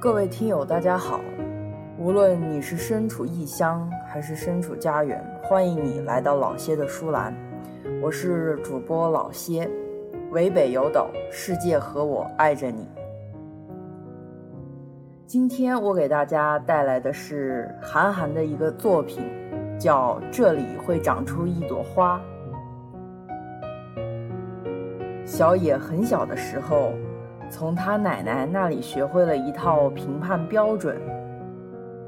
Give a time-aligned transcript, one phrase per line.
[0.00, 1.20] 各位听友，大家好！
[1.98, 7.34] 无论你是身处异乡还是身处家园，欢迎你来到老谢的书栏。
[8.02, 9.70] 我是主播老谢，
[10.30, 12.88] 渭北有斗，世界和我爱着你。
[15.26, 19.22] 今天我给大家带来的是韩寒的一个作品，
[19.78, 22.16] 叫《这里会长出一朵花》。
[25.24, 26.92] 小野很小的时候。
[27.50, 30.96] 从他奶奶那里学会了一套评判标准，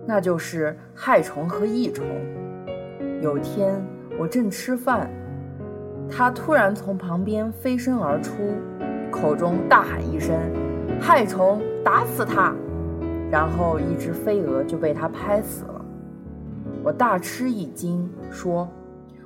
[0.05, 2.05] 那就是害虫和益虫。
[3.21, 3.81] 有天
[4.19, 5.09] 我正吃饭，
[6.11, 8.33] 他突然从旁边飞身而出，
[9.09, 10.35] 口中大喊一声
[10.99, 12.53] ：“害虫，打死他！”
[13.31, 15.85] 然后一只飞蛾就被他拍死了。
[16.83, 18.67] 我大吃一惊，说：“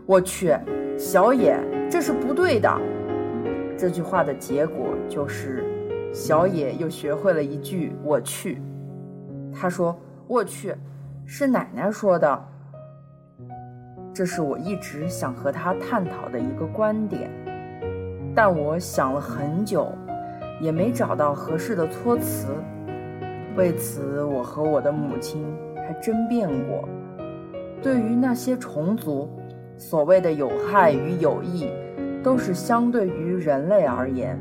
[0.05, 0.55] 我去，
[0.99, 1.57] 小野，
[1.88, 2.71] 这是不对的。”
[3.80, 5.65] 这句话的结果就是。
[6.13, 8.60] 小野又学会了一句“我去”，
[9.55, 9.96] 他说
[10.27, 10.74] ：“我去，
[11.24, 12.45] 是奶奶说的。”
[14.13, 17.30] 这是我一直想和他探讨的一个观点，
[18.35, 19.93] 但我想了很久，
[20.60, 22.49] 也没找到合适的措辞。
[23.57, 25.46] 为此，我和我的母亲
[25.77, 26.88] 还争辩过。
[27.80, 29.30] 对于那些虫族，
[29.79, 31.71] 所谓的有害与有益，
[32.23, 34.38] 都是相对于人类而言。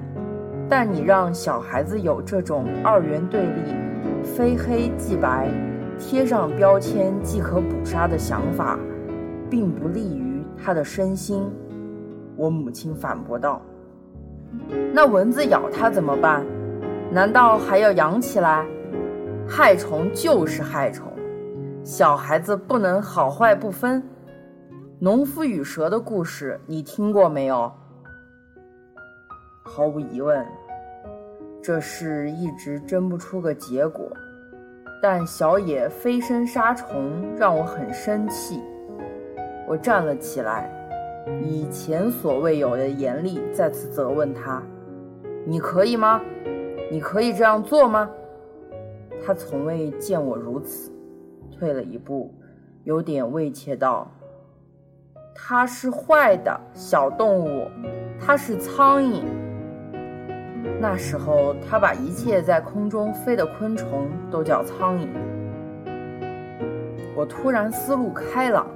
[0.67, 3.73] 但你让小孩子有这种二元对立、
[4.23, 5.49] 非黑即白、
[5.97, 8.79] 贴上标签即可捕杀的想法，
[9.49, 11.49] 并不利于他的身心。
[12.35, 13.61] 我母亲反驳道
[14.93, 16.45] ：“那蚊子咬他怎么办？
[17.11, 18.63] 难道还要养起来？
[19.47, 21.11] 害虫就是害虫，
[21.83, 24.03] 小孩子不能好坏不分。
[25.01, 27.71] 农夫与蛇的故事你听过没有？”
[29.63, 30.45] 毫无疑问，
[31.63, 34.11] 这事一直争不出个结果。
[35.01, 38.61] 但小野飞身杀虫让我很生气。
[39.69, 40.69] 我站了起来，
[41.41, 44.61] 以前所未有的严厉再次责问他
[45.47, 46.19] ：“你可以吗？
[46.91, 48.11] 你可以这样做吗？”
[49.25, 50.91] 他从未见我如此，
[51.57, 52.33] 退了一步，
[52.83, 54.11] 有点畏怯道
[55.47, 57.67] ：“它是坏的小动物，
[58.19, 59.23] 它是苍蝇。”
[60.79, 65.07] 那时候，他把一切在空中飞的昆虫都叫苍蝇。
[67.15, 68.67] 我突然思路开朗，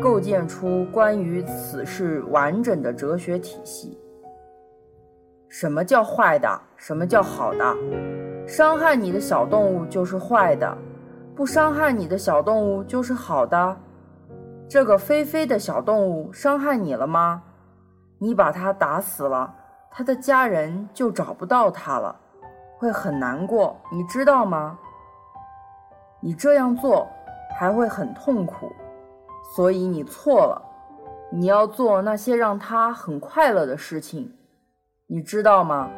[0.00, 3.98] 构建出关于此事完整的哲学体系。
[5.48, 6.60] 什么叫坏的？
[6.76, 7.76] 什么叫好的？
[8.46, 10.78] 伤害你的小动物就是坏的，
[11.34, 13.76] 不伤害你的小动物就是好的。
[14.68, 17.42] 这个飞飞的小动物伤害你了吗？
[18.18, 19.54] 你把它打死了。
[19.90, 22.16] 他的家人就找不到它了，
[22.78, 24.78] 会很难过，你知道吗？
[26.20, 27.06] 你这样做
[27.58, 28.72] 还会很痛苦，
[29.54, 30.62] 所以你错了。
[31.30, 34.32] 你要做那些让他很快乐的事情，
[35.06, 35.90] 你知道吗？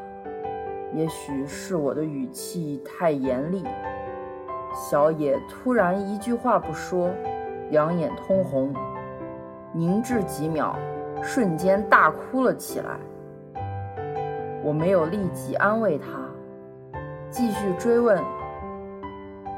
[0.93, 3.65] 也许是我的语气太严厉，
[4.73, 7.11] 小野突然一句话不说，
[7.71, 8.73] 两眼通红，
[9.73, 10.77] 凝滞几秒，
[11.23, 12.99] 瞬间大哭了起来。
[14.63, 16.07] 我没有立即安慰他，
[17.31, 18.23] 继续追问：“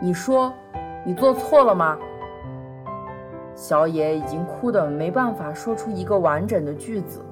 [0.03, 0.53] 你说，
[1.05, 1.99] 你做错了吗？”
[3.55, 7.25] 小野已经哭得没办法说出一个完整的句子，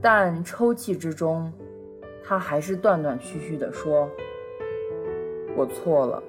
[0.00, 1.52] 但抽泣之中，
[2.24, 4.08] 他还是断断续续地说
[5.56, 6.22] ：“我错了。”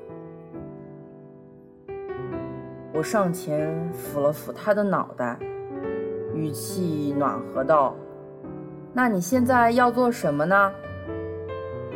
[2.95, 5.35] 我上前抚了抚他的脑袋，
[6.35, 7.95] 语气暖和道。
[8.93, 10.71] 那你现在要做什么呢？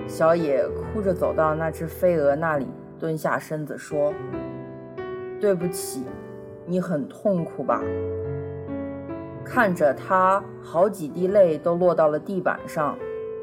[0.08, 2.68] 小野哭着走到那只飞蛾那里，
[3.00, 4.12] 蹲下身子说
[5.40, 6.04] ：“对不起，
[6.66, 7.80] 你很痛苦吧？”
[9.46, 12.98] 看着他好几滴泪都落到了地板上，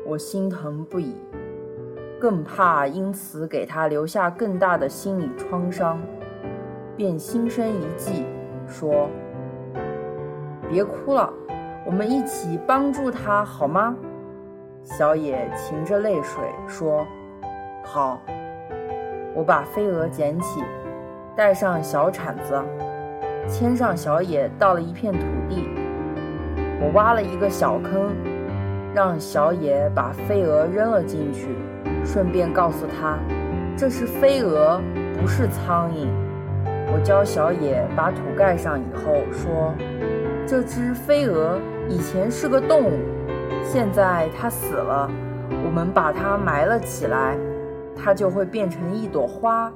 [0.04, 1.14] 我心疼不已，
[2.18, 6.00] 更怕因此给他留下更大的心理创伤，
[6.96, 8.24] 便心生一计，
[8.66, 9.08] 说
[10.70, 11.32] ：“别哭了。”
[11.86, 13.94] 我们一起帮助他好吗？
[14.82, 17.06] 小野噙着泪水说
[17.84, 18.18] ：“好。”
[19.36, 20.62] 我把飞蛾捡起，
[21.36, 22.58] 带上小铲子，
[23.46, 25.68] 牵上小野到了一片土地。
[26.80, 28.14] 我挖了一个小坑，
[28.94, 31.48] 让小野把飞蛾扔了进去，
[32.02, 33.18] 顺便告诉他
[33.76, 34.80] ：“这是飞蛾，
[35.20, 36.08] 不是苍蝇。”
[36.94, 39.74] 我教小野把土盖上以后说
[40.46, 41.58] ：“这只飞蛾。”
[41.90, 43.00] 以前是个动物，
[43.64, 45.10] 现在它死了，
[45.66, 47.36] 我们把它埋了起来，
[47.96, 49.72] 它就会变成一朵花，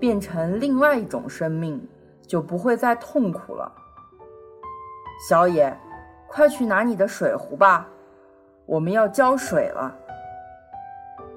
[0.00, 1.86] 变成另外一种生命，
[2.22, 3.70] 就不会再痛苦了。
[5.28, 5.76] 小野，
[6.26, 7.86] 快去拿你的水壶吧，
[8.64, 9.94] 我们要浇水了。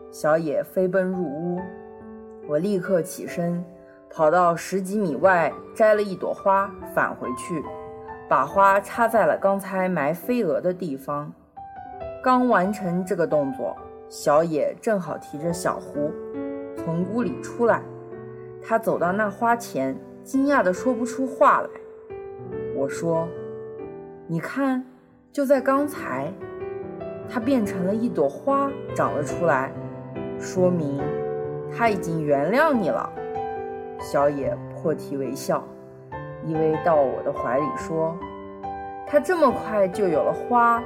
[0.09, 1.61] 小野飞奔入屋，
[2.47, 3.63] 我立刻起身，
[4.09, 7.63] 跑到十几米外摘了一朵花，返回去。
[8.27, 11.31] 把花插在了刚才埋飞蛾的地方。
[12.21, 13.75] 刚完成这个动作，
[14.07, 16.11] 小野正好提着小壶
[16.75, 17.81] 从屋里出来。
[18.61, 21.69] 他走到那花前，惊讶地说不出话来。
[22.75, 23.27] 我说
[24.27, 24.85] ：“你看，
[25.31, 26.31] 就在刚才，
[27.27, 29.71] 它变成了一朵花长了出来，
[30.39, 31.01] 说明
[31.75, 33.11] 它已经原谅你了。”
[33.99, 35.63] 小野破涕为笑。
[36.45, 38.17] 依偎到我的怀里说
[39.05, 40.81] ：“它这么快就有了花。”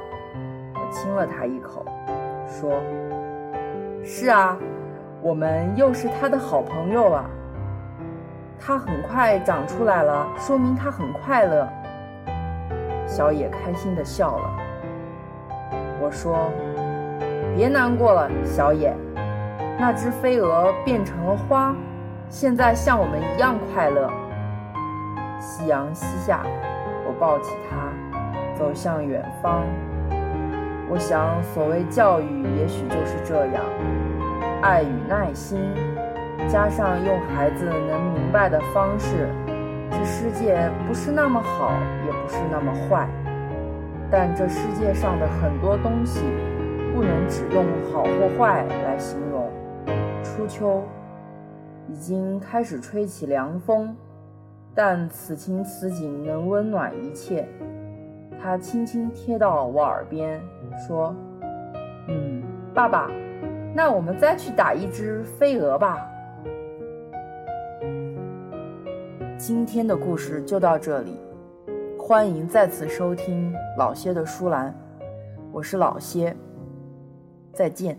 [0.74, 1.86] 我亲了它一口，
[2.46, 2.72] 说
[4.02, 4.58] ：“是啊，
[5.22, 7.24] 我们又是它的好朋友了。
[8.58, 11.68] 它很快长出来了，说明它很快乐。”
[13.06, 14.50] 小野开心的笑了。
[16.00, 16.50] 我说
[17.54, 18.92] ：“别难过了，小野，
[19.78, 21.74] 那只飞蛾变成了花，
[22.34, 24.10] 现在像我们一样快乐。”
[25.38, 26.42] 夕阳西下，
[27.06, 29.62] 我抱起他，走向远方。
[30.90, 33.62] 我想，所谓教育，也许就是这样：
[34.62, 35.60] 爱与耐心，
[36.48, 39.28] 加上用孩子能明白的方式。
[39.92, 41.70] 这世界不是那么好，
[42.04, 43.06] 也不是那么坏，
[44.10, 46.18] 但这世界上的很多东西，
[46.92, 49.48] 不能只用好或坏来形容。
[50.24, 50.82] 初秋，
[51.88, 53.96] 已经开始吹起凉风。
[54.74, 57.46] 但此情此景能温暖一切。
[58.42, 60.42] 他轻轻贴到我耳边
[60.86, 61.14] 说
[62.08, 62.42] ：“嗯，
[62.74, 63.08] 爸爸，
[63.72, 66.10] 那我们再去打一只飞蛾吧。”
[69.38, 71.16] 今天的故事就到这里，
[71.98, 74.74] 欢迎再次收听老歇的书栏，
[75.52, 76.36] 我是老歇，
[77.52, 77.96] 再见。